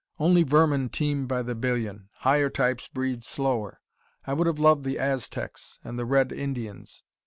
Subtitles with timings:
[0.19, 2.09] Only vermin teem by the billion.
[2.21, 3.81] Higher types breed slower.
[4.25, 7.03] I would have loved the Aztecs and the Red Indians.